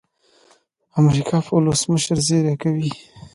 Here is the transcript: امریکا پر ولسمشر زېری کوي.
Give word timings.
امریکا 0.99 1.37
پر 1.45 1.53
ولسمشر 1.63 2.17
زېری 2.27 2.53
کوي. 2.61 2.89